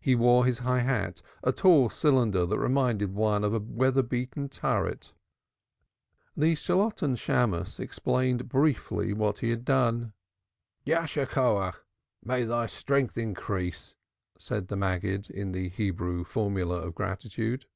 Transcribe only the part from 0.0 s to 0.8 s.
He wore his high